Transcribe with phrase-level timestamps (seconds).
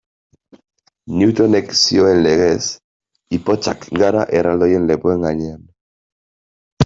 [1.17, 2.63] Newtonek zioen legez,
[3.39, 5.61] ipotxak gara erraldoien lepoen gainean.